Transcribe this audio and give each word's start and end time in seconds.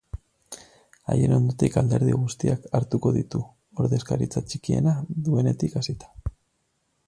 Haien 1.15 1.35
ondotik 1.35 1.77
alderdi 1.81 2.15
guztiak 2.23 2.65
hartuko 2.79 3.13
ditu, 3.19 3.43
ordezkaritza 3.85 4.45
txikiena 4.49 4.99
duenetik 5.29 5.81
hasita. 5.83 6.37